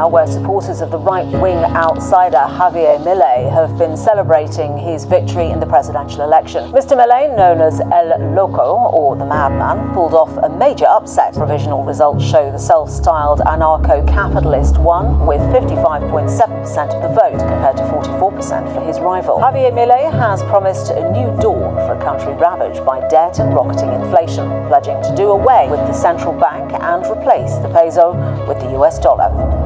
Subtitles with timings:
[0.00, 5.50] now, where supporters of the right wing outsider Javier Milei have been celebrating his victory
[5.50, 6.72] in the presidential election.
[6.72, 6.96] Mr.
[6.96, 11.34] Milei, known as El Loco, or the Madman, pulled off a major upset.
[11.34, 17.76] Provisional results show the self styled anarcho capitalist won with 55.7% of the vote compared
[17.76, 19.36] to 44% for his rival.
[19.36, 23.92] Javier Milei has promised a new dawn for a country ravaged by debt and rocketing
[23.92, 28.14] inflation, pledging to do away with the central bank and replace the peso
[28.48, 29.59] with the US dollar.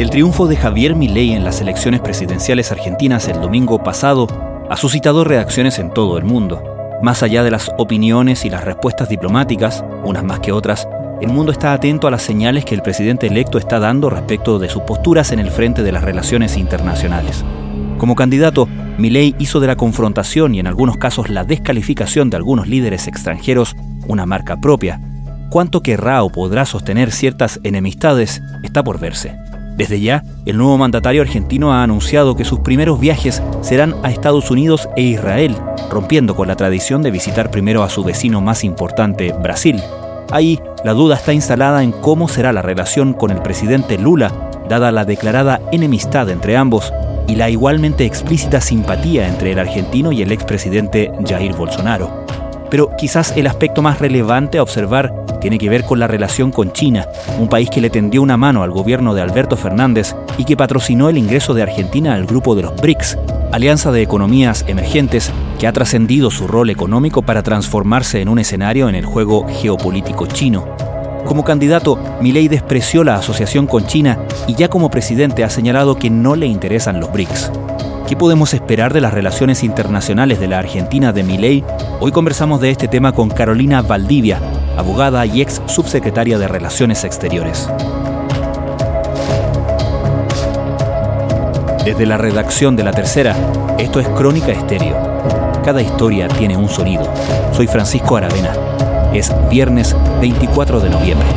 [0.00, 4.26] El triunfo de Javier Milei en las elecciones presidenciales argentinas el domingo pasado
[4.70, 6.64] ha suscitado reacciones en todo el mundo.
[7.02, 10.88] Más allá de las opiniones y las respuestas diplomáticas, unas más que otras,
[11.20, 14.70] el mundo está atento a las señales que el presidente electo está dando respecto de
[14.70, 17.44] sus posturas en el frente de las relaciones internacionales.
[17.98, 22.68] Como candidato, Milei hizo de la confrontación y en algunos casos la descalificación de algunos
[22.68, 23.76] líderes extranjeros
[24.08, 24.98] una marca propia.
[25.50, 29.36] Cuánto querrá o podrá sostener ciertas enemistades está por verse.
[29.76, 34.50] Desde ya, el nuevo mandatario argentino ha anunciado que sus primeros viajes serán a Estados
[34.50, 35.56] Unidos e Israel,
[35.90, 39.80] rompiendo con la tradición de visitar primero a su vecino más importante, Brasil.
[40.30, 44.92] Ahí, la duda está instalada en cómo será la relación con el presidente Lula, dada
[44.92, 46.92] la declarada enemistad entre ambos
[47.26, 52.19] y la igualmente explícita simpatía entre el argentino y el expresidente Jair Bolsonaro.
[52.70, 56.72] Pero quizás el aspecto más relevante a observar tiene que ver con la relación con
[56.72, 57.06] China,
[57.38, 61.08] un país que le tendió una mano al gobierno de Alberto Fernández y que patrocinó
[61.08, 63.18] el ingreso de Argentina al grupo de los BRICS,
[63.52, 68.88] alianza de economías emergentes que ha trascendido su rol económico para transformarse en un escenario
[68.88, 70.68] en el juego geopolítico chino.
[71.26, 76.10] Como candidato, Milei despreció la asociación con China y ya como presidente ha señalado que
[76.10, 77.50] no le interesan los BRICS.
[78.10, 81.64] ¿Qué podemos esperar de las relaciones internacionales de la Argentina de Milei?
[82.00, 84.40] Hoy conversamos de este tema con Carolina Valdivia,
[84.76, 87.70] abogada y ex subsecretaria de Relaciones Exteriores.
[91.84, 93.36] Desde la redacción de La Tercera,
[93.78, 94.96] esto es Crónica Estéreo.
[95.64, 97.08] Cada historia tiene un sonido.
[97.52, 98.52] Soy Francisco Aravena.
[99.14, 101.28] Es viernes 24 de noviembre.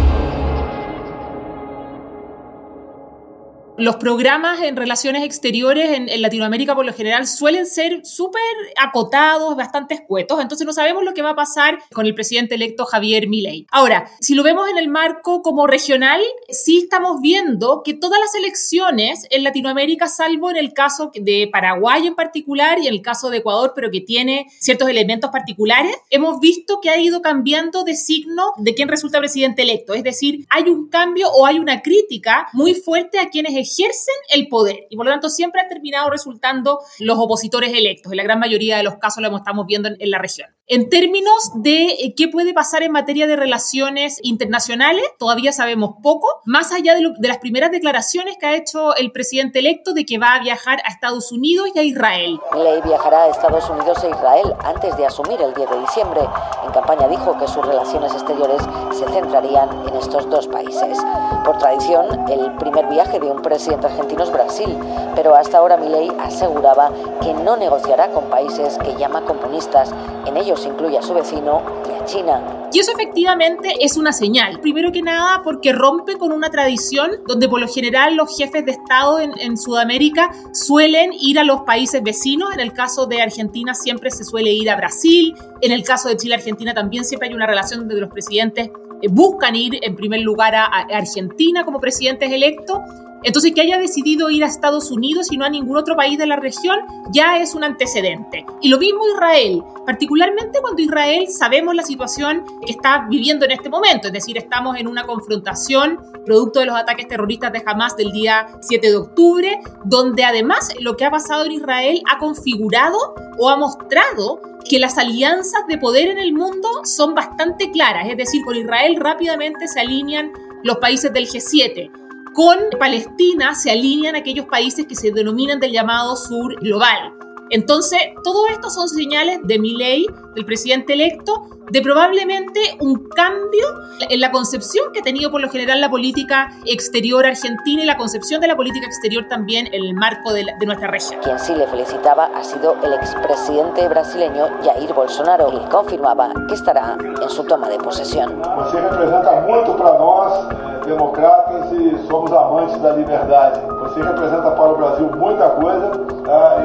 [3.78, 8.41] Los programas en relaciones exteriores en, Latinoamérica por lo general suelen ser súper
[8.78, 12.85] acotados, bastante escuetos, entonces no sabemos lo que va a pasar con el presidente electo
[12.85, 13.66] Javier Milei.
[13.72, 18.35] Ahora, si lo vemos en el marco como regional, sí estamos viendo que todas las
[18.35, 23.29] elecciones en Latinoamérica, salvo en el caso de Paraguay en particular y en el caso
[23.29, 27.95] de Ecuador, pero que tiene ciertos elementos particulares, hemos visto que ha ido cambiando de
[27.95, 32.47] signo de quién resulta presidente electo, es decir, hay un cambio o hay una crítica
[32.53, 36.79] muy fuerte a quienes ejercen el poder y por lo tanto siempre han terminado resultando
[37.00, 38.12] los opositores electos.
[38.12, 40.52] En la gran mayoría de los casos lo estamos viendo en, la región.
[40.68, 46.25] En términos de eh, qué puede pasar en materia de relaciones internacionales, todavía sabemos poco,
[46.46, 50.18] más allá de, de las primeras declaraciones que ha hecho el presidente electo de que
[50.19, 52.40] va a viajar a Estados Unidos y a Israel.
[52.53, 56.22] Milley viajará a Estados Unidos e Israel antes de asumir el 10 de diciembre.
[56.66, 58.62] En campaña dijo que sus relaciones exteriores
[58.94, 60.97] se centrarían en estos dos países.
[61.44, 64.78] Por tradición, el primer viaje de un presidente argentino es Brasil,
[65.13, 66.90] pero hasta ahora Milei aseguraba
[67.22, 69.94] que no negociará con países que llama comunistas.
[70.25, 72.69] En ellos incluye a su vecino y a China.
[72.71, 74.59] Y eso efectivamente es una señal.
[74.59, 78.71] Primero que nada porque rompe con una tradición donde por lo general los jefes de
[78.71, 82.53] Estado en, en Sudamérica suelen ir a los países vecinos.
[82.53, 85.35] En el caso de Argentina siempre se suele ir a Brasil.
[85.61, 88.69] En el caso de Chile-Argentina también siempre hay una relación donde los presidentes
[89.03, 92.79] eh, buscan ir en primer lugar a, Argentina como presidentes electos.
[93.23, 96.28] Entonces, que haya decidido ir a Estados Unidos y no a ningún otro país de
[96.28, 96.79] la región
[97.11, 98.45] ya es un antecedente.
[98.61, 103.69] Y lo mismo Israel, particularmente cuando Israel sabemos la situación que está viviendo en este
[103.69, 108.12] momento, es decir, estamos en una confrontación producto de los ataques terroristas de Hamas del
[108.12, 112.97] día 7 de octubre, donde además lo que ha pasado en Israel ha configurado
[113.38, 118.17] o ha mostrado que las alianzas de poder en el mundo son bastante claras, es
[118.17, 120.31] decir, con Israel rápidamente se alinean
[120.63, 121.91] los países del G7.
[122.33, 127.13] Con Palestina se alinean aquellos países que se denominan del llamado sur global.
[127.51, 133.65] Entonces, todo esto son señales de mi ley, del presidente electo, de probablemente un cambio
[134.09, 137.97] en la concepción que ha tenido por lo general la política exterior argentina y la
[137.97, 141.19] concepción de la política exterior también en el marco de, nuestra región.
[141.24, 146.97] Quien sí le felicitaba ha sido el expresidente brasileño Jair Bolsonaro, y confirmaba que estará
[147.00, 148.41] en su toma de posesión.
[148.41, 153.59] Você representa mucho para nós, eh, democratas, y somos amantes da liberdade.
[153.81, 155.91] Você representa para o Brasil muita coisa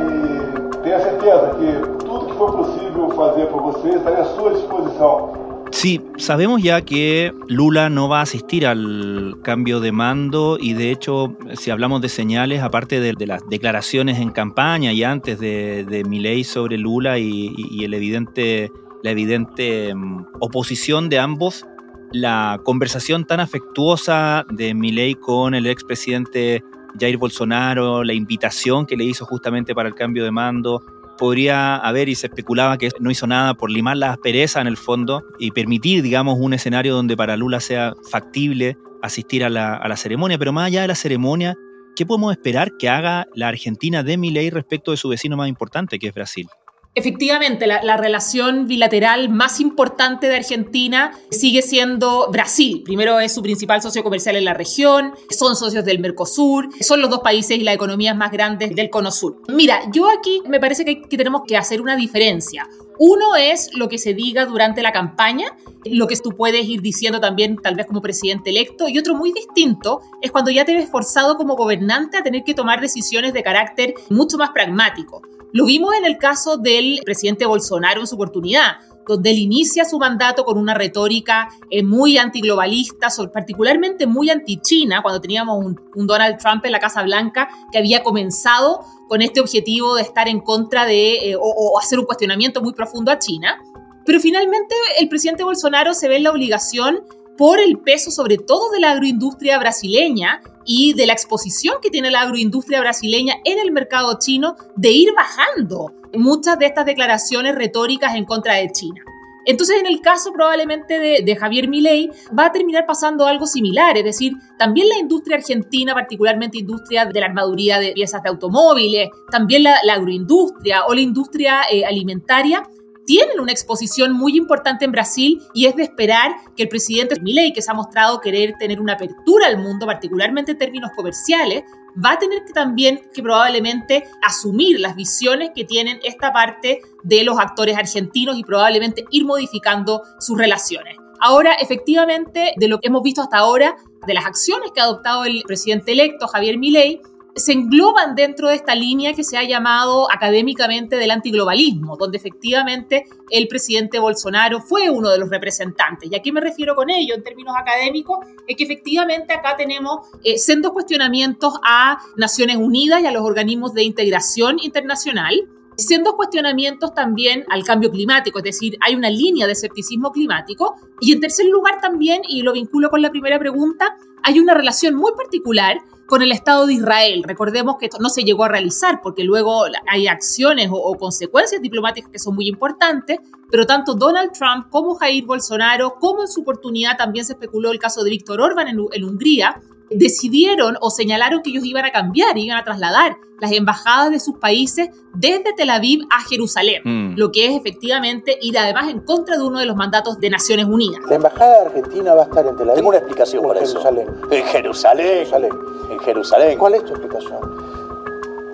[0.03, 1.99] y tenha certeza que
[2.39, 5.49] for possível fazer por você estaria à sua disposição.
[5.71, 10.91] Sí, sabemos ya que Lula no va a asistir al cambio de mando y de
[10.91, 16.05] hecho, si hablamos de señales, aparte de, las declaraciones en campaña y antes de, de
[16.05, 21.67] Milei sobre Lula y, el evidente, la evidente mm, oposición de ambos,
[22.13, 26.65] la conversación tan afectuosa de Milei con el expresidente
[26.99, 30.83] Jair Bolsonaro, la invitación que le hizo justamente para el cambio de mando,
[31.19, 34.79] podría haber y se especulaba que no hizo nada por limar la aspereza en el
[34.79, 40.39] fondo y permitir, digamos, un escenario donde para Lula sea factible asistir a la, ceremonia.
[40.39, 41.57] Pero más allá de la ceremonia,
[41.95, 45.99] ¿qué podemos esperar que haga la Argentina de Milei respecto de su vecino más importante,
[45.99, 46.49] que es Brasil?
[46.95, 52.83] Efectivamente, la, relación bilateral más importante de Argentina sigue siendo Brasil.
[52.85, 57.09] Primero es su principal socio comercial en la región, son socios del Mercosur, son los
[57.09, 59.43] dos países y las economías más grandes del Cono Sur.
[59.49, 62.67] Mira, yo aquí me parece que, que tenemos que hacer una diferencia.
[62.99, 67.21] Uno es lo que se diga durante la campaña, lo que tú puedes ir diciendo
[67.21, 70.91] también tal vez como presidente electo, y otro muy distinto es cuando ya te ves
[70.91, 75.23] forzado como gobernante a tener que tomar decisiones de carácter mucho más pragmático.
[75.53, 79.99] Lo vimos en el caso del presidente Bolsonaro en su oportunidad, donde él inicia su
[79.99, 86.65] mandato con una retórica eh, muy antiglobalista, particularmente muy anti-China, cuando teníamos un, Donald Trump
[86.67, 91.31] en la Casa Blanca que había comenzado con este objetivo de estar en contra de
[91.31, 93.59] eh, o hacer un cuestionamiento muy profundo a China.
[94.05, 97.01] Pero finalmente el presidente Bolsonaro se ve en la obligación
[97.39, 102.11] por el peso sobre todo de la agroindustria brasileña y de la exposición que tiene
[102.11, 108.15] la agroindustria brasileña en el mercado chino de ir bajando muchas de estas declaraciones retóricas
[108.17, 109.03] en contra de China.
[109.49, 114.05] Entonces, en el caso probablemente de, Javier Milei, va a terminar pasando algo similar, es
[114.05, 119.63] decir, también la industria argentina, particularmente industria de la armaduría de piezas de automóviles, también
[119.63, 122.63] la, agroindustria o la industria eh, alimentaria,
[123.09, 127.55] tienen una exposición muy importante en Brasil y es de esperar que el presidente Milei,
[127.55, 131.65] que se ha mostrado querer tener una apertura al mundo, particularmente en términos comerciales,
[132.05, 137.25] va a tener que también que probablemente asumir las visiones que tienen esta parte de
[137.25, 140.95] los actores argentinos y probablemente ir modificando sus relaciones.
[141.19, 143.75] Ahora, efectivamente, de lo que hemos visto hasta ahora,
[144.07, 147.01] de las acciones que ha adoptado el presidente electo Javier Milei,
[147.39, 153.07] se engloban dentro de esta línea que se ha llamado académicamente del antiglobalismo, donde efectivamente
[153.31, 156.11] el presidente Bolsonaro fue uno de los representantes.
[156.11, 158.19] ¿Y a qué me refiero con ello en términos académicos?
[158.47, 163.75] Es que efectivamente acá tenemos eh, sendos cuestionamientos a Naciones Unidas y a los organismos
[163.75, 165.35] de integración internacional,
[165.77, 170.75] siendo cuestionamientos también al cambio climático, es decir, hay una línea de escepticismo climático.
[171.01, 174.97] Y en tercer lugar también, y lo vinculo con la primera pregunta, hay una relación
[174.97, 177.23] muy particular con el Estado de Israel.
[177.23, 182.11] Recordemos que esto no se llegó a realizar porque luego hay acciones o, consecuencias diplomáticas
[182.11, 183.19] que son muy importantes,
[183.51, 187.79] pero tanto Donald Trump como Jair Bolsonaro, como en su oportunidad también se especuló el
[187.79, 189.61] caso de Víctor Orban en Hungría,
[189.91, 194.37] decidieron o señalaron que ellos iban a cambiar, iban a trasladar las embajadas de sus
[194.39, 197.15] países desde Tel Aviv a Jerusalén, mm.
[197.17, 200.67] lo que es efectivamente ir además en contra de uno de los mandatos de Naciones
[200.67, 201.01] Unidas.
[201.09, 202.77] La embajada argentina va a estar en Tel Aviv.
[202.77, 204.09] Tengo una explicación para Jerusalén.
[204.09, 204.33] eso.
[204.33, 205.07] En Jerusalén.
[205.07, 205.53] Jerusalén.
[205.91, 206.59] En Jerusalén.
[206.59, 207.39] ¿Cuál es tu explicación?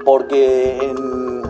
[0.05, 1.43] Porque en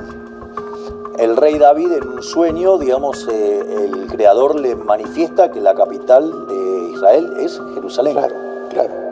[1.19, 6.46] el rey David en un sueño, digamos, eh, el creador le manifiesta que la capital
[6.46, 8.14] de Israel es Jerusalén.
[8.14, 8.34] Claro,
[8.70, 9.03] claro.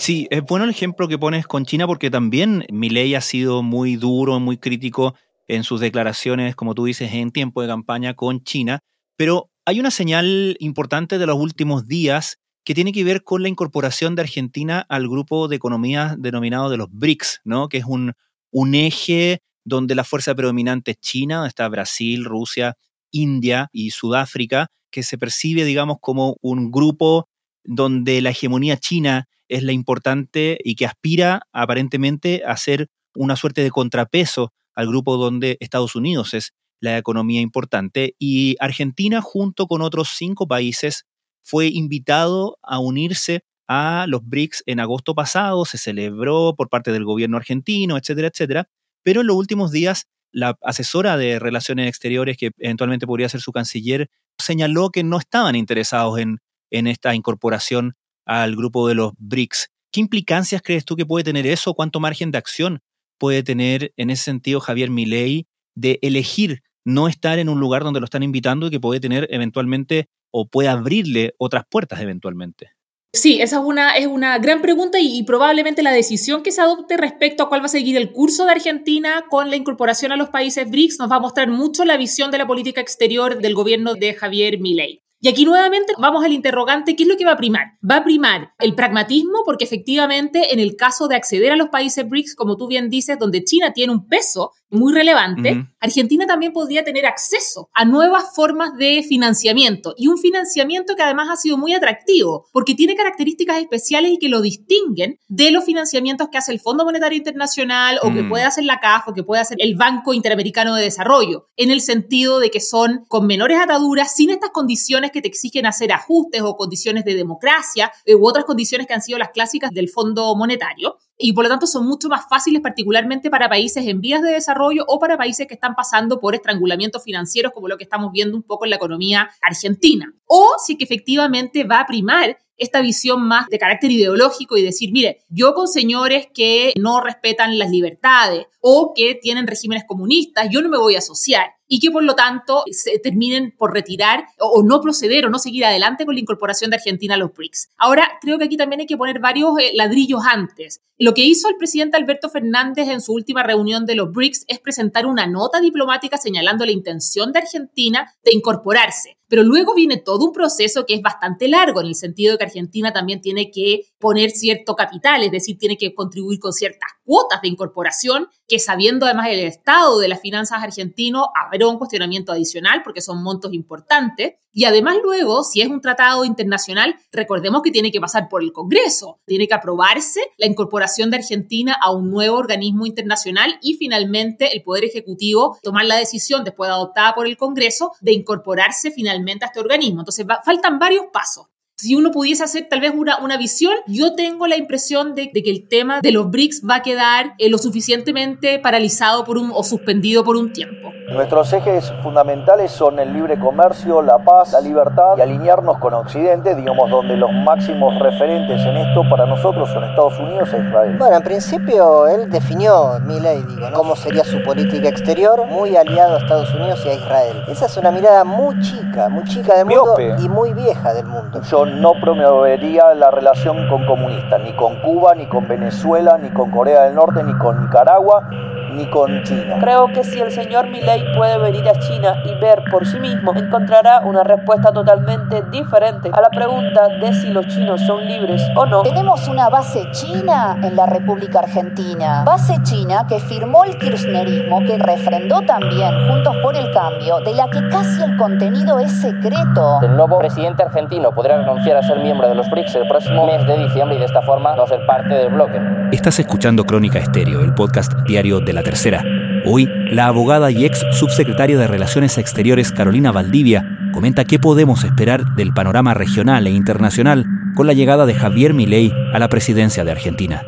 [0.00, 3.96] Sí, es bueno el ejemplo que pones con China porque también Milei ha sido muy
[3.96, 5.14] duro, muy crítico
[5.46, 8.80] en sus declaraciones, como tú dices, en tiempo de campaña con China,
[9.18, 13.50] pero hay una señal importante de los últimos días que tiene que ver con la
[13.50, 17.68] incorporación de Argentina al grupo de economías denominado de los BRICS, ¿no?
[17.68, 18.14] que es un,
[18.50, 22.74] un eje donde la fuerza predominante es China, donde está Brasil, Rusia,
[23.10, 27.28] India y Sudáfrica, que se percibe, digamos, como un grupo
[27.64, 33.62] donde la hegemonía china es la importante y que aspira aparentemente a ser una suerte
[33.62, 38.14] de contrapeso al grupo donde Estados Unidos es la economía importante.
[38.18, 41.04] Y Argentina junto con otros cinco países
[41.42, 47.04] fue invitado a unirse a los BRICS en agosto pasado, se celebró por parte del
[47.04, 48.68] gobierno argentino, etcétera, etcétera,
[49.02, 53.52] pero en los últimos días la asesora de Relaciones Exteriores, que eventualmente podría ser su
[53.52, 56.38] canciller, señaló que no estaban interesados en,
[56.70, 57.94] en esta incorporación
[58.30, 59.70] al grupo de los BRICS.
[59.90, 61.74] ¿Qué implicancias crees tú que puede tener eso?
[61.74, 62.80] ¿Cuánto margen de acción
[63.18, 67.98] puede tener en ese sentido Javier Milei de elegir no estar en un lugar donde
[67.98, 72.70] lo están invitando y que puede tener eventualmente o puede abrirle otras puertas eventualmente?
[73.12, 76.60] Sí, esa es una, es una gran pregunta y, y, probablemente la decisión que se
[76.60, 80.16] adopte respecto a cuál va a seguir el curso de Argentina con la incorporación a
[80.16, 83.54] los países BRICS nos va a mostrar mucho la visión de la política exterior del
[83.54, 85.02] gobierno de Javier Milei.
[85.22, 87.74] Y aquí nuevamente vamos al interrogante, ¿qué es lo que va a primar?
[87.88, 92.08] Va a primar el pragmatismo porque efectivamente en el caso de acceder a los países
[92.08, 96.84] BRICS, como tú bien dices, donde China tiene un peso muy relevante, Argentina también podría
[96.84, 101.74] tener acceso a nuevas formas de financiamiento y un financiamiento que además ha sido muy
[101.74, 106.60] atractivo porque tiene características especiales y que lo distinguen de los financiamientos que hace el
[106.60, 108.28] Fondo Monetario Internacional o que mm.
[108.28, 111.80] puede hacer la CAF o que puede hacer el Banco Interamericano de Desarrollo, en el
[111.80, 116.42] sentido de que son con menores ataduras, sin estas condiciones que te exigen hacer ajustes
[116.42, 120.34] o condiciones de democracia eh, u otras condiciones que han sido las clásicas del Fondo
[120.36, 124.30] Monetario y por lo tanto son mucho más fáciles particularmente para países en vías de
[124.30, 128.36] desarrollo o para países que están pasando por estrangulamientos financieros como lo que estamos viendo
[128.36, 130.14] un poco en la economía argentina.
[130.26, 134.92] O si que efectivamente va a primar esta visión más de carácter ideológico y decir,
[134.92, 140.62] mire, yo con señores que no respetan las libertades o que tienen regímenes comunistas, yo
[140.62, 144.64] no me voy a asociar y que por lo tanto se terminen por retirar o,
[144.64, 147.70] no proceder o no seguir adelante con la incorporación de Argentina a los BRICS.
[147.78, 150.82] Ahora, creo que aquí también hay que poner varios eh, ladrillos antes.
[150.98, 154.58] Lo que hizo el presidente Alberto Fernández en su última reunión de los BRICS es
[154.58, 159.19] presentar una nota diplomática señalando la intención de Argentina de incorporarse.
[159.30, 162.44] Pero luego viene todo un proceso que es bastante largo, en el sentido de que
[162.46, 167.40] Argentina también tiene que poner cierto capital, es decir, tiene que contribuir con ciertas cuotas
[167.40, 172.82] de incorporación, que sabiendo además el estado de las finanzas argentino, habrá un cuestionamiento adicional
[172.82, 174.34] porque son montos importantes.
[174.52, 178.52] Y además luego, si es un tratado internacional, recordemos que tiene que pasar por el
[178.52, 184.52] Congreso, tiene que aprobarse la incorporación de Argentina a un nuevo organismo internacional y finalmente
[184.52, 189.19] el Poder Ejecutivo tomar la decisión, después de adoptada por el Congreso, de incorporarse finalmente
[189.44, 190.00] a este organismo.
[190.00, 191.46] Entonces, faltan varios pasos
[191.80, 195.50] si uno pudiese hacer tal vez una, una visión, yo tengo la impresión de, que
[195.50, 199.62] el tema de los BRICS va a quedar eh, lo suficientemente paralizado por un, o
[199.62, 200.92] suspendido por un tiempo.
[201.10, 206.54] Nuestros ejes fundamentales son el libre comercio, la paz, la libertad y alinearnos con Occidente,
[206.54, 210.96] digamos, donde los máximos referentes en esto para nosotros son Estados Unidos e Israel.
[210.98, 216.16] Bueno, en principio él definió, mi ley, digo, cómo sería su política exterior, muy aliado
[216.16, 217.42] a Estados Unidos y a Israel.
[217.48, 221.40] Esa es una mirada muy chica, muy chica del mundo y muy vieja del mundo.
[221.50, 226.50] Yo no promovería la relación con comunistas, ni con Cuba, ni con Venezuela, ni con
[226.50, 228.28] Corea del Norte, ni con Nicaragua
[228.70, 229.56] ni con China.
[229.60, 233.32] Creo que si el señor Milei puede venir a China y ver por sí mismo,
[233.34, 238.66] encontrará una respuesta totalmente diferente a la pregunta de si los chinos son libres o
[238.66, 238.82] no.
[238.82, 244.78] Tenemos una base china en la República Argentina, base china que firmó el kirchnerismo, que
[244.78, 249.80] refrendó también Juntos por el Cambio, de la que casi el contenido es secreto.
[249.82, 253.46] El nuevo presidente argentino podrá renunciar a ser miembro de los BRICS el próximo mes
[253.46, 255.60] de diciembre y de esta forma no ser parte del bloque.
[255.92, 259.04] Estás escuchando Crónica Estéreo, el podcast diario de la tercera.
[259.44, 265.24] Hoy, la abogada y ex subsecretaria de Relaciones Exteriores Carolina Valdivia comenta qué podemos esperar
[265.36, 267.26] del panorama regional e internacional
[267.56, 270.42] con la llegada de Javier Milei a la presidencia de Argentina.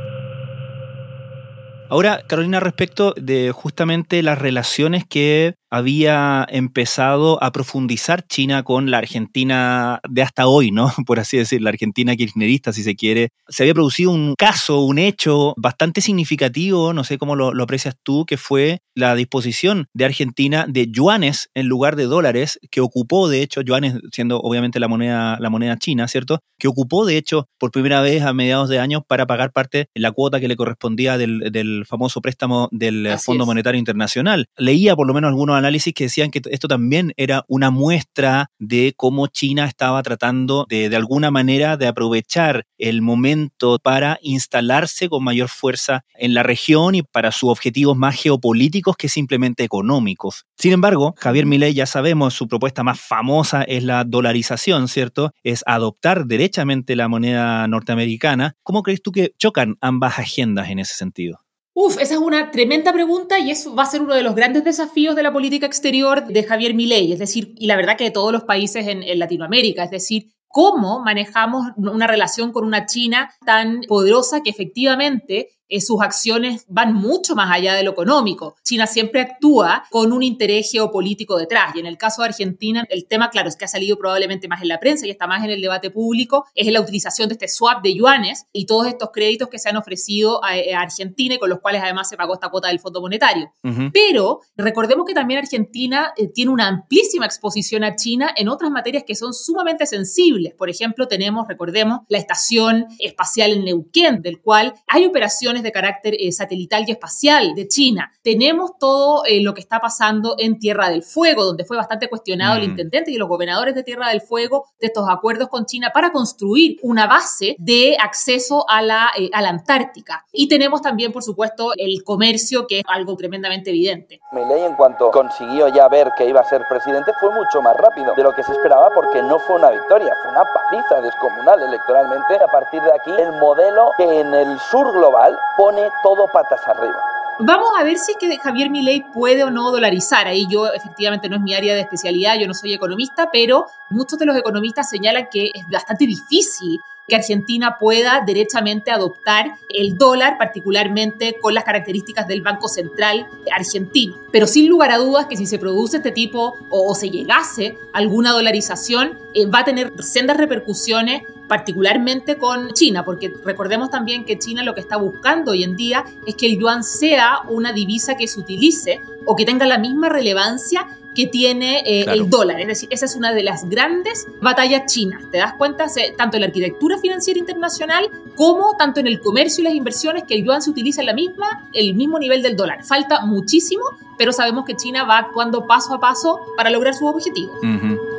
[1.89, 8.99] Ahora, Carolina, respecto de justamente las relaciones que había empezado a profundizar China con la
[8.99, 10.93] Argentina de hasta hoy, ¿no?
[11.07, 13.31] Por así decir, la Argentina kirchnerista, si se quiere.
[13.49, 18.27] Se había producido un caso, un hecho bastante significativo, no sé cómo lo, aprecias tú,
[18.27, 23.41] que fue la disposición de Argentina de yuanes en lugar de dólares, que ocupó, de
[23.41, 26.41] hecho, yuanes siendo obviamente la moneda, la moneda china, ¿cierto?
[26.59, 30.01] Que ocupó, de hecho, por primera vez a mediados de año para pagar parte de
[30.03, 34.47] la cuota que le correspondía del, famoso préstamo del Fondo Monetario Internacional.
[34.59, 38.95] Leía por lo menos algunos análisis que decían que esto también era una muestra de
[38.97, 45.25] cómo China estaba tratando de, de alguna manera de aprovechar el momento para instalarse con
[45.25, 50.47] mayor fuerza en la región y para sus objetivos más geopolíticos que simplemente económicos.
[50.57, 55.33] Sin embargo, Javier Milei ya sabemos, su propuesta más famosa es la dolarización, ¿cierto?
[55.43, 58.57] Es adoptar derechamente la moneda norteamericana.
[58.63, 61.41] ¿Cómo crees tú que chocan ambas agendas en ese sentido?
[61.75, 64.63] Uf, esa es una tremenda pregunta y eso va a ser uno de los grandes
[64.63, 68.11] desafíos de la política exterior de Javier Milei, es decir, y la verdad que de
[68.11, 73.33] todos los países en, en Latinoamérica, es decir, cómo manejamos una relación con una China
[73.47, 75.49] tan poderosa que efectivamente
[75.81, 78.57] sus acciones van mucho más allá de lo económico.
[78.63, 81.75] China siempre actúa con un interés geopolítico detrás.
[81.75, 84.63] Y en el caso de Argentina, el tema, claro, es que ha salido probablemente más
[84.63, 87.49] en la prensa y está más en el debate público, es la utilización de este
[87.49, 91.51] swap de yuanes y todos estos créditos que se han ofrecido a, Argentina y con
[91.51, 93.53] los cuales además se pagó esta cuota del Fondo Monetario.
[93.93, 99.05] Pero recordemos que también Argentina eh, tiene una amplísima exposición a China en otras materias
[99.07, 100.55] que son sumamente sensibles.
[100.55, 106.15] Por ejemplo, tenemos, recordemos, la estación espacial en Neuquén, del cual hay operaciones de carácter
[106.19, 108.13] eh, satelital y espacial de China.
[108.23, 112.57] Tenemos todo eh, lo que está pasando en Tierra del Fuego, donde fue bastante cuestionado
[112.57, 112.71] el mm.
[112.71, 116.79] intendente y los gobernadores de Tierra del Fuego de estos acuerdos con China para construir
[116.83, 120.25] una base de acceso a la, eh, a la Antártica.
[120.33, 124.21] Y tenemos también, por supuesto, el comercio, que es algo tremendamente evidente.
[124.33, 128.15] Milei, en cuanto consiguió ya ver que iba a ser presidente, fue mucho más rápido
[128.17, 132.37] de lo que se esperaba porque no fue una victoria, fue una paliza descomunal electoralmente.
[132.37, 136.99] A partir de aquí, el modelo que en el sur global pone todo patas arriba.
[137.39, 140.27] Vamos a ver si es que Javier Milei puede o no dolarizar.
[140.27, 144.19] Ahí yo efectivamente no es mi área de especialidad, yo no soy economista, pero muchos
[144.19, 146.79] de los economistas señalan que es bastante difícil
[147.09, 154.17] que Argentina pueda derechamente adoptar el dólar, particularmente con las características del Banco Central argentino.
[154.31, 158.33] Pero sin lugar a dudas que si se produce este tipo o, se llegase alguna
[158.33, 164.63] dolarización, eh, va a tener sendas repercusiones particularmente con China, porque recordemos también que China
[164.63, 168.27] lo que está buscando hoy en día es que el yuan sea una divisa que
[168.27, 172.61] se utilice o que tenga la misma relevancia que tiene eh, el dólar.
[172.61, 175.23] Es decir, esa es una de las grandes batallas chinas.
[175.31, 175.87] ¿Te das cuenta?
[176.17, 180.35] tanto en la arquitectura financiera internacional como tanto en el comercio y las inversiones que
[180.35, 182.85] el yuan se utiliza en la misma, el mismo nivel del dólar.
[182.85, 183.85] Falta muchísimo,
[184.17, 187.59] pero sabemos que China va actuando paso a paso para lograr sus objetivos.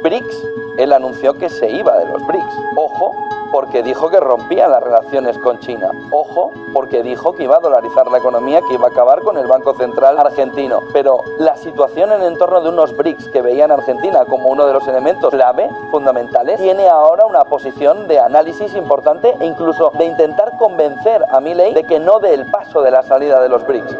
[0.03, 0.43] BRICS,
[0.77, 2.53] él anunció que se iba de los BRICS.
[2.75, 3.22] Ojo,
[3.53, 5.91] porque dijo que rompía las relaciones con China.
[6.09, 9.45] Ojo, porque dijo que iba a dolarizar la economía, que iba a acabar con el
[9.45, 10.79] Banco Central argentino.
[10.91, 14.87] Pero la situación en entorno de unos BRICS que veían Argentina como uno de los
[14.87, 21.23] elementos clave, fundamentales, tiene ahora una posición de análisis importante e incluso de intentar convencer
[21.29, 23.95] a Milley de que no dé el paso de la salida de los BRICS.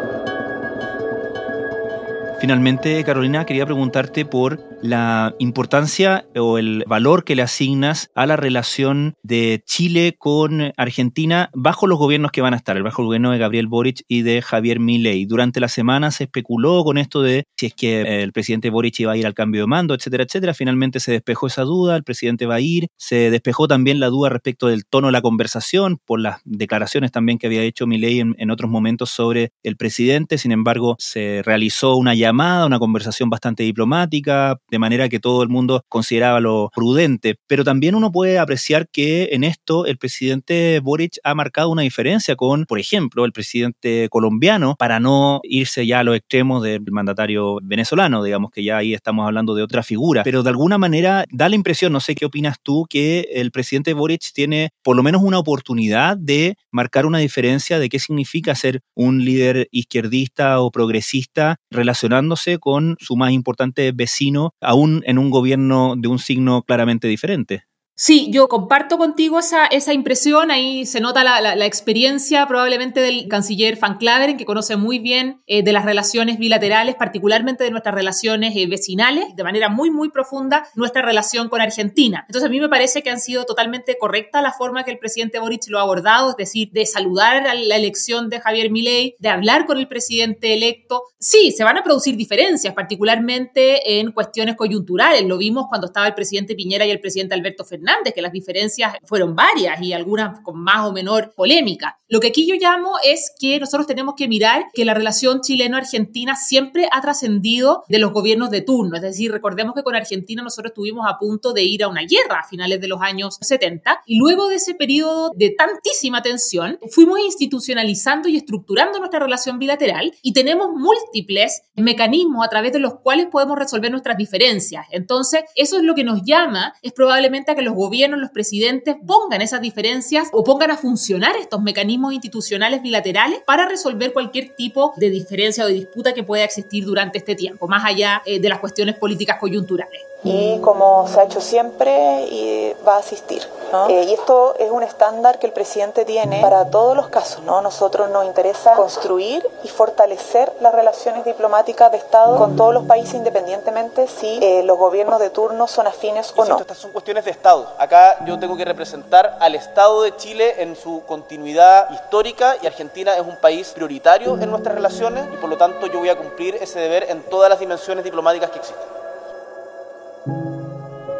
[2.40, 8.36] Finalmente, Carolina, quería preguntarte por la importancia o el valor que le asignas a la
[8.36, 13.30] relación de Chile con Argentina bajo los gobiernos que van a estar, bajo el gobierno
[13.30, 15.24] de Gabriel Boric y de Javier Milei.
[15.24, 19.12] Durante la semana se especuló con esto de si es que el presidente Boric iba
[19.12, 20.52] a ir al cambio de mando, etcétera, etcétera.
[20.52, 22.88] Finalmente se despejó esa duda, el presidente va a ir.
[22.98, 27.38] Se despejó también la duda respecto del tono de la conversación por las declaraciones también
[27.38, 30.36] que había hecho Milei en otros momentos sobre el presidente.
[30.36, 35.48] Sin embargo, se realizó una llamada, una conversación bastante diplomática de manera que todo el
[35.48, 37.36] mundo consideraba lo prudente.
[37.46, 42.34] Pero también uno puede apreciar que en esto el presidente Boric ha marcado una diferencia
[42.34, 47.60] con, por ejemplo, el presidente colombiano, para no irse ya a los extremos del mandatario
[47.62, 50.24] venezolano, digamos que ya ahí estamos hablando de otra figura.
[50.24, 53.94] Pero de alguna manera da la impresión, no sé qué opinas tú, que el presidente
[53.94, 58.80] Boric tiene por lo menos una oportunidad de marcar una diferencia de qué significa ser
[58.94, 65.94] un líder izquierdista o progresista relacionándose con su más importante vecino, aún en un gobierno
[65.96, 67.64] de un signo claramente diferente.
[67.96, 70.50] Sí, yo comparto contigo esa, esa impresión.
[70.50, 75.62] Ahí se nota la, experiencia probablemente del canciller Van Claveren, que conoce muy bien eh,
[75.62, 80.66] de las relaciones bilaterales, particularmente de nuestras relaciones eh, vecinales, de manera muy, muy profunda,
[80.74, 82.24] nuestra relación con Argentina.
[82.26, 85.38] Entonces, a mí me parece que han sido totalmente correcta la forma que el presidente
[85.38, 89.28] Boric lo ha abordado, es decir, de saludar a la elección de Javier Milei, de
[89.28, 91.04] hablar con el presidente electo.
[91.20, 95.22] Sí, se van a producir diferencias, particularmente en cuestiones coyunturales.
[95.24, 97.83] Lo vimos cuando estaba el presidente Piñera y el presidente Alberto Fernández
[98.14, 101.98] que las diferencias fueron varias y algunas con más o menor polémica.
[102.08, 106.36] Lo que aquí yo llamo es que nosotros tenemos que mirar que la relación chileno-argentina
[106.36, 108.96] siempre ha trascendido de los gobiernos de turno.
[108.96, 112.40] Es decir, recordemos que con Argentina nosotros estuvimos a punto de ir a una guerra
[112.40, 117.18] a finales de los años 70 y luego de ese periodo de tantísima tensión fuimos
[117.20, 123.26] institucionalizando y estructurando nuestra relación bilateral y tenemos múltiples mecanismos a través de los cuales
[123.30, 124.86] podemos resolver nuestras diferencias.
[124.90, 128.96] Entonces, eso es lo que nos llama, es probablemente a que los gobiernos, los presidentes
[129.06, 134.92] pongan esas diferencias o pongan a funcionar estos mecanismos institucionales bilaterales para resolver cualquier tipo
[134.96, 138.48] de diferencia o de disputa que pueda existir durante este tiempo, más allá eh, de
[138.48, 140.00] las cuestiones políticas coyunturales.
[140.22, 143.42] y como se ha hecho siempre y va a asistir.
[143.88, 147.42] Eh, y esto es un estándar que el presidente tiene para todos los casos.
[147.42, 147.60] ¿no?
[147.60, 153.14] Nosotros nos interesa construir y fortalecer las relaciones diplomáticas de Estado con todos los países
[153.14, 156.58] independientemente si eh, los gobiernos de turno son afines o no.
[156.58, 157.63] Estas son cuestiones de Estado.
[157.78, 163.14] Acá yo tengo que representar al Estado de Chile en su continuidad histórica y Argentina
[163.16, 166.56] es un país prioritario en nuestras relaciones y por lo tanto yo voy a cumplir
[166.56, 168.84] ese deber en todas las dimensiones diplomáticas que existen.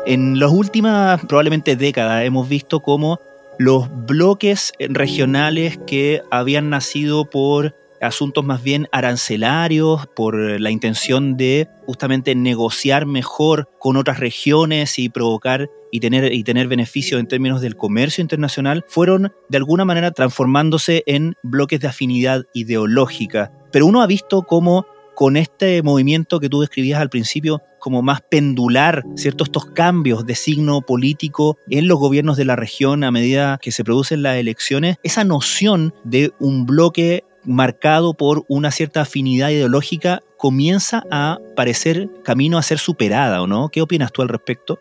[0.06, 3.20] En las últimas probablemente décadas hemos visto cómo
[3.58, 11.68] los bloques regionales que habían nacido por asuntos más bien arancelarios, por la intención de
[11.86, 17.60] justamente negociar mejor con otras regiones y provocar y tener, y tener beneficios en términos
[17.60, 23.52] del comercio internacional, fueron de alguna manera transformándose en bloques de afinidad ideológica.
[23.70, 28.20] Pero uno ha visto cómo con este movimiento que tú describías al principio, como más
[28.22, 29.44] pendular, ¿cierto?
[29.44, 33.84] Estos cambios de signo político en los gobiernos de la región a medida que se
[33.84, 41.04] producen las elecciones, esa noción de un bloque marcado por una cierta afinidad ideológica comienza
[41.10, 43.68] a parecer camino a ser superada, ¿o no?
[43.70, 44.80] ¿Qué opinas tú al respecto?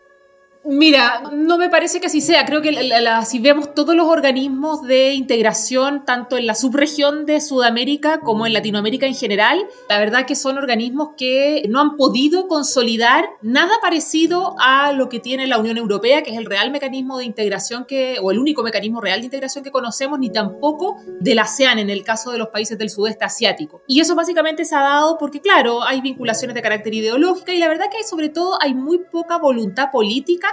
[0.66, 2.46] Mira, no me parece que así sea.
[2.46, 2.72] Creo que
[3.26, 8.54] si vemos todos los organismos de integración, tanto en la subregión de Sudamérica como en
[8.54, 14.56] Latinoamérica en general, la verdad que son organismos que no han podido consolidar nada parecido
[14.58, 18.16] a lo que tiene la Unión Europea, que es el real mecanismo de integración que,
[18.22, 22.04] o el único mecanismo real de integración que conocemos, ni tampoco del ASEAN en el
[22.04, 23.82] caso de los países del sudeste asiático.
[23.86, 27.68] Y eso básicamente se ha dado porque, claro, hay vinculaciones de carácter ideológico y la
[27.68, 30.52] verdad que hay, sobre todo hay muy poca voluntad política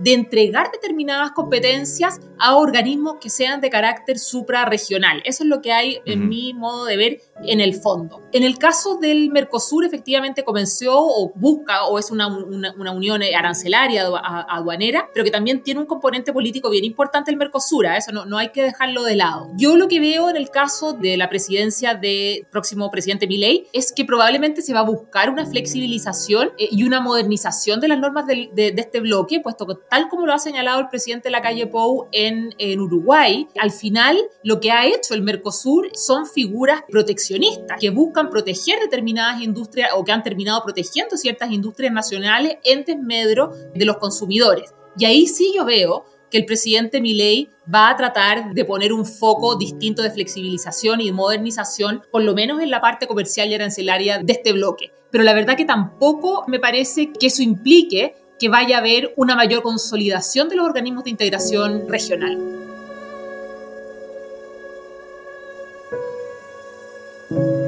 [0.00, 5.22] de entregar determinadas competencias a organismos que sean de carácter suprarregional.
[5.24, 8.22] Eso es lo que hay, en mi modo de ver, en el fondo.
[8.32, 14.04] En el caso del Mercosur, efectivamente comenzó o busca o es una, una, unión arancelaria
[14.48, 17.86] aduanera, pero que también tiene un componente político bien importante el Mercosur.
[17.86, 17.96] ¿eh?
[17.98, 19.48] Eso no, no hay que dejarlo de lado.
[19.56, 23.92] Yo lo que veo en el caso de la presidencia del próximo presidente Milei es
[23.92, 28.26] que probablemente se va a buscar una flexibilización eh, y una modernización de las normas
[28.26, 31.42] de, de este bloque, puesto que tal como lo ha señalado el presidente de la
[31.42, 36.82] calle Pou en, en Uruguay, al final lo que ha hecho el Mercosur son figuras
[36.88, 42.84] proteccionistas que buscan proteger determinadas industrias o que han terminado protegiendo ciertas industrias nacionales en
[42.84, 44.72] desmedro de los consumidores.
[44.96, 49.04] Y ahí sí yo veo que el presidente Milei va a tratar de poner un
[49.04, 53.54] foco distinto de flexibilización y de modernización, por lo menos en la parte comercial y
[53.54, 54.92] arancelaria de este bloque.
[55.10, 59.36] Pero la verdad que tampoco me parece que eso implique que vaya a haber una
[59.36, 62.38] mayor consolidación de los organismos de integración regional.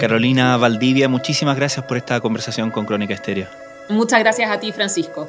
[0.01, 3.47] Carolina Valdivia, muchísimas gracias por esta conversación con Crónica Estéreo.
[3.89, 5.29] Muchas gracias a ti, Francisco.